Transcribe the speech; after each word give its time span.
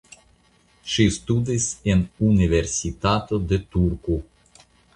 Ŝi 0.93 1.05
ŝtudis 1.17 1.67
en 1.93 2.01
Universitato 2.29 3.41
de 3.53 3.63
Turku. 3.77 4.21